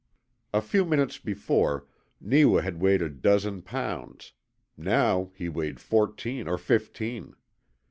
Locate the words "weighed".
2.81-3.03, 5.47-5.79